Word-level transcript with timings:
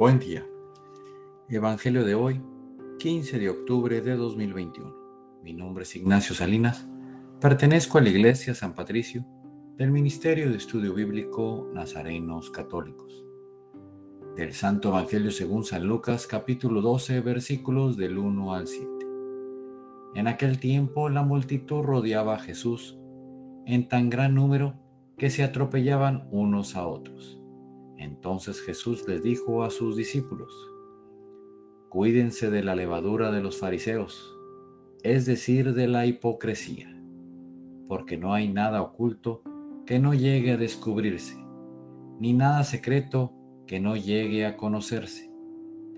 Buen 0.00 0.18
día. 0.18 0.46
Evangelio 1.50 2.06
de 2.06 2.14
hoy, 2.14 2.40
15 3.00 3.38
de 3.38 3.50
octubre 3.50 4.00
de 4.00 4.16
2021. 4.16 4.96
Mi 5.42 5.52
nombre 5.52 5.82
es 5.82 5.94
Ignacio 5.94 6.34
Salinas. 6.34 6.88
Pertenezco 7.38 7.98
a 7.98 8.00
la 8.00 8.08
Iglesia 8.08 8.54
San 8.54 8.74
Patricio 8.74 9.26
del 9.76 9.90
Ministerio 9.90 10.48
de 10.48 10.56
Estudio 10.56 10.94
Bíblico 10.94 11.68
Nazarenos 11.74 12.48
Católicos. 12.48 13.26
Del 14.38 14.54
Santo 14.54 14.88
Evangelio 14.88 15.30
según 15.30 15.64
San 15.64 15.86
Lucas, 15.86 16.26
capítulo 16.26 16.80
12, 16.80 17.20
versículos 17.20 17.98
del 17.98 18.16
1 18.16 18.54
al 18.54 18.68
7. 18.68 18.88
En 20.14 20.28
aquel 20.28 20.58
tiempo 20.58 21.10
la 21.10 21.24
multitud 21.24 21.82
rodeaba 21.82 22.36
a 22.36 22.38
Jesús 22.38 22.98
en 23.66 23.86
tan 23.86 24.08
gran 24.08 24.34
número 24.34 24.80
que 25.18 25.28
se 25.28 25.42
atropellaban 25.42 26.26
unos 26.30 26.74
a 26.74 26.86
otros. 26.86 27.39
Entonces 28.00 28.62
Jesús 28.62 29.06
les 29.06 29.22
dijo 29.22 29.62
a 29.62 29.68
sus 29.68 29.94
discípulos, 29.94 30.50
Cuídense 31.90 32.50
de 32.50 32.62
la 32.62 32.74
levadura 32.74 33.30
de 33.30 33.42
los 33.42 33.58
fariseos, 33.58 34.34
es 35.02 35.26
decir, 35.26 35.74
de 35.74 35.86
la 35.86 36.06
hipocresía, 36.06 36.88
porque 37.88 38.16
no 38.16 38.32
hay 38.32 38.48
nada 38.48 38.80
oculto 38.80 39.42
que 39.84 39.98
no 39.98 40.14
llegue 40.14 40.52
a 40.52 40.56
descubrirse, 40.56 41.36
ni 42.18 42.32
nada 42.32 42.64
secreto 42.64 43.34
que 43.66 43.80
no 43.80 43.96
llegue 43.96 44.46
a 44.46 44.56
conocerse. 44.56 45.30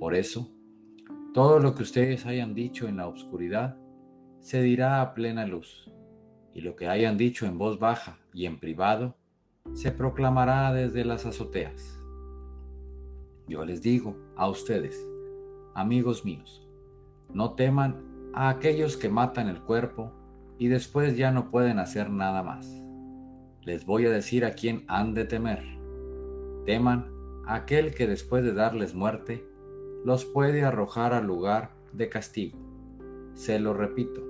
Por 0.00 0.16
eso, 0.16 0.52
todo 1.32 1.60
lo 1.60 1.76
que 1.76 1.84
ustedes 1.84 2.26
hayan 2.26 2.52
dicho 2.52 2.88
en 2.88 2.96
la 2.96 3.06
oscuridad 3.06 3.76
se 4.40 4.60
dirá 4.60 5.02
a 5.02 5.14
plena 5.14 5.46
luz, 5.46 5.88
y 6.52 6.62
lo 6.62 6.74
que 6.74 6.88
hayan 6.88 7.16
dicho 7.16 7.46
en 7.46 7.58
voz 7.58 7.78
baja 7.78 8.18
y 8.34 8.46
en 8.46 8.58
privado 8.58 9.16
se 9.74 9.90
proclamará 9.90 10.72
desde 10.72 11.04
las 11.04 11.26
azoteas. 11.26 11.98
Yo 13.48 13.64
les 13.64 13.82
digo 13.82 14.16
a 14.36 14.48
ustedes, 14.48 15.08
amigos 15.74 16.24
míos, 16.24 16.68
no 17.32 17.54
teman 17.54 18.30
a 18.34 18.48
aquellos 18.48 18.96
que 18.96 19.08
matan 19.08 19.48
el 19.48 19.60
cuerpo 19.62 20.12
y 20.58 20.68
después 20.68 21.16
ya 21.16 21.32
no 21.32 21.50
pueden 21.50 21.78
hacer 21.78 22.10
nada 22.10 22.42
más. 22.42 22.82
Les 23.62 23.86
voy 23.86 24.06
a 24.06 24.10
decir 24.10 24.44
a 24.44 24.52
quién 24.52 24.84
han 24.88 25.14
de 25.14 25.24
temer. 25.24 25.62
Teman 26.66 27.10
a 27.46 27.56
aquel 27.56 27.94
que 27.94 28.06
después 28.06 28.44
de 28.44 28.52
darles 28.52 28.94
muerte, 28.94 29.44
los 30.04 30.24
puede 30.24 30.64
arrojar 30.64 31.12
al 31.14 31.26
lugar 31.26 31.72
de 31.92 32.08
castigo. 32.08 32.58
Se 33.34 33.58
lo 33.58 33.74
repito, 33.74 34.22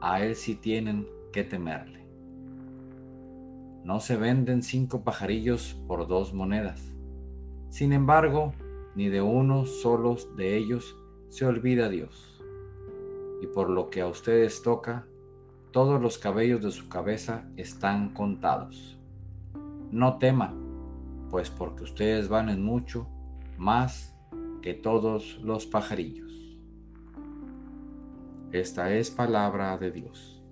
a 0.00 0.22
él 0.22 0.36
sí 0.36 0.54
tienen 0.54 1.08
que 1.32 1.44
temerle. 1.44 2.03
No 3.84 4.00
se 4.00 4.16
venden 4.16 4.62
cinco 4.62 5.04
pajarillos 5.04 5.78
por 5.86 6.08
dos 6.08 6.32
monedas. 6.32 6.94
Sin 7.68 7.92
embargo, 7.92 8.54
ni 8.94 9.10
de 9.10 9.20
uno 9.20 9.66
solo 9.66 10.16
de 10.36 10.56
ellos 10.56 10.96
se 11.28 11.44
olvida 11.44 11.90
Dios. 11.90 12.42
Y 13.42 13.46
por 13.46 13.68
lo 13.68 13.90
que 13.90 14.00
a 14.00 14.06
ustedes 14.06 14.62
toca, 14.62 15.06
todos 15.70 16.00
los 16.00 16.16
cabellos 16.16 16.62
de 16.62 16.70
su 16.70 16.88
cabeza 16.88 17.46
están 17.58 18.14
contados. 18.14 18.98
No 19.90 20.16
teman, 20.16 21.28
pues 21.28 21.50
porque 21.50 21.84
ustedes 21.84 22.28
valen 22.28 22.64
mucho 22.64 23.06
más 23.58 24.16
que 24.62 24.72
todos 24.72 25.38
los 25.42 25.66
pajarillos. 25.66 26.32
Esta 28.50 28.94
es 28.94 29.10
palabra 29.10 29.76
de 29.76 29.90
Dios. 29.90 30.42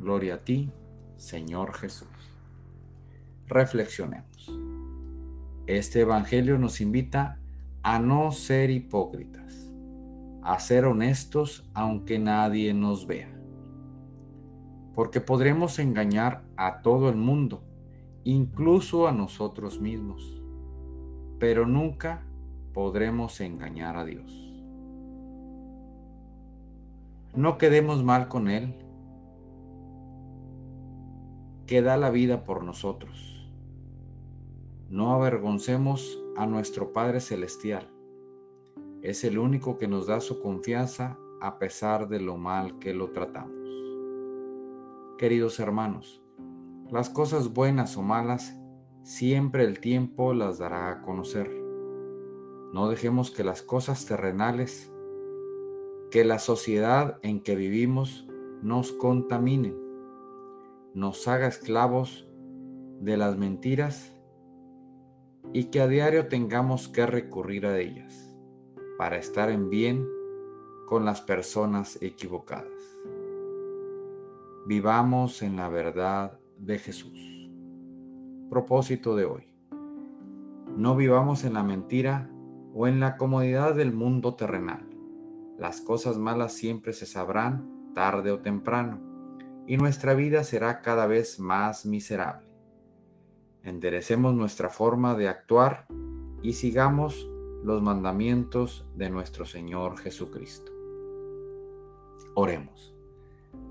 Gloria 0.00 0.34
a 0.34 0.38
ti, 0.38 0.72
Señor 1.18 1.74
Jesús. 1.74 2.08
Reflexionemos. 3.48 4.54
Este 5.66 6.00
Evangelio 6.00 6.58
nos 6.58 6.82
invita 6.82 7.38
a 7.82 7.98
no 7.98 8.30
ser 8.30 8.68
hipócritas, 8.68 9.72
a 10.42 10.60
ser 10.60 10.84
honestos 10.84 11.66
aunque 11.72 12.18
nadie 12.18 12.74
nos 12.74 13.06
vea. 13.06 13.34
Porque 14.94 15.22
podremos 15.22 15.78
engañar 15.78 16.44
a 16.58 16.82
todo 16.82 17.08
el 17.08 17.16
mundo, 17.16 17.64
incluso 18.22 19.08
a 19.08 19.12
nosotros 19.12 19.80
mismos, 19.80 20.42
pero 21.38 21.66
nunca 21.66 22.26
podremos 22.74 23.40
engañar 23.40 23.96
a 23.96 24.04
Dios. 24.04 24.52
No 27.34 27.56
quedemos 27.56 28.04
mal 28.04 28.28
con 28.28 28.50
Él, 28.50 28.74
que 31.66 31.80
da 31.80 31.96
la 31.96 32.10
vida 32.10 32.44
por 32.44 32.62
nosotros. 32.62 33.37
No 34.90 35.12
avergoncemos 35.12 36.18
a 36.34 36.46
nuestro 36.46 36.94
Padre 36.94 37.20
Celestial. 37.20 37.90
Es 39.02 39.22
el 39.22 39.38
único 39.38 39.76
que 39.76 39.86
nos 39.86 40.06
da 40.06 40.18
su 40.20 40.40
confianza 40.40 41.18
a 41.42 41.58
pesar 41.58 42.08
de 42.08 42.20
lo 42.20 42.38
mal 42.38 42.78
que 42.78 42.94
lo 42.94 43.10
tratamos. 43.10 43.52
Queridos 45.18 45.60
hermanos, 45.60 46.22
las 46.90 47.10
cosas 47.10 47.52
buenas 47.52 47.98
o 47.98 48.02
malas, 48.02 48.58
siempre 49.02 49.64
el 49.64 49.78
tiempo 49.78 50.32
las 50.32 50.56
dará 50.56 50.90
a 50.90 51.02
conocer. 51.02 51.50
No 52.72 52.88
dejemos 52.88 53.30
que 53.30 53.44
las 53.44 53.60
cosas 53.60 54.06
terrenales, 54.06 54.90
que 56.10 56.24
la 56.24 56.38
sociedad 56.38 57.18
en 57.20 57.42
que 57.42 57.56
vivimos 57.56 58.26
nos 58.62 58.92
contaminen, 58.92 59.76
nos 60.94 61.28
haga 61.28 61.46
esclavos 61.46 62.26
de 63.00 63.18
las 63.18 63.36
mentiras 63.36 64.14
y 65.52 65.64
que 65.64 65.80
a 65.80 65.86
diario 65.86 66.28
tengamos 66.28 66.88
que 66.88 67.06
recurrir 67.06 67.66
a 67.66 67.78
ellas 67.78 68.36
para 68.98 69.16
estar 69.16 69.50
en 69.50 69.70
bien 69.70 70.06
con 70.86 71.04
las 71.04 71.20
personas 71.20 71.98
equivocadas. 72.02 72.98
Vivamos 74.66 75.42
en 75.42 75.56
la 75.56 75.68
verdad 75.68 76.38
de 76.58 76.78
Jesús. 76.78 77.50
Propósito 78.50 79.16
de 79.16 79.24
hoy. 79.24 79.44
No 80.76 80.96
vivamos 80.96 81.44
en 81.44 81.54
la 81.54 81.62
mentira 81.62 82.30
o 82.74 82.86
en 82.86 83.00
la 83.00 83.16
comodidad 83.16 83.74
del 83.74 83.92
mundo 83.92 84.34
terrenal. 84.34 84.88
Las 85.58 85.80
cosas 85.80 86.18
malas 86.18 86.52
siempre 86.52 86.92
se 86.92 87.06
sabrán 87.06 87.92
tarde 87.94 88.30
o 88.30 88.40
temprano 88.40 89.00
y 89.66 89.76
nuestra 89.76 90.14
vida 90.14 90.44
será 90.44 90.80
cada 90.80 91.06
vez 91.06 91.40
más 91.40 91.84
miserable 91.84 92.47
enderecemos 93.62 94.34
nuestra 94.34 94.68
forma 94.68 95.14
de 95.14 95.28
actuar 95.28 95.86
y 96.42 96.52
sigamos 96.52 97.28
los 97.64 97.82
mandamientos 97.82 98.86
de 98.96 99.10
nuestro 99.10 99.44
Señor 99.44 99.98
Jesucristo. 99.98 100.72
Oremos. 102.34 102.94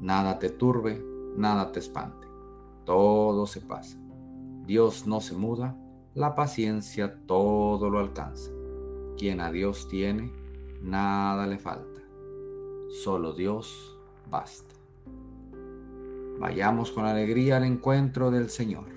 Nada 0.02 0.40
te 0.40 0.50
turbe, 0.50 1.04
nada 1.36 1.72
te 1.72 1.80
espante. 1.80 2.28
Todo 2.86 3.48
se 3.48 3.62
pasa. 3.62 3.98
Dios 4.66 5.08
no 5.08 5.22
se 5.22 5.36
muda, 5.36 5.78
la 6.14 6.36
paciencia 6.36 7.20
todo 7.26 7.90
lo 7.90 8.00
alcanza. 8.00 8.52
Quien 9.18 9.40
a 9.40 9.52
Dios 9.52 9.88
tiene, 9.88 10.32
nada 10.82 11.48
le 11.48 11.58
falta. 11.58 12.02
Solo 13.04 13.34
Dios 13.34 13.98
basta. 14.30 14.76
Vayamos 16.40 16.92
con 16.92 17.06
alegría 17.06 17.58
al 17.58 17.64
encuentro 17.64 18.30
del 18.30 18.50
Señor. 18.50 18.97